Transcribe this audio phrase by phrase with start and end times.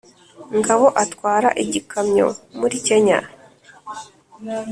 [0.59, 2.27] ngabo atwara igikamyo
[2.59, 3.19] muri kenya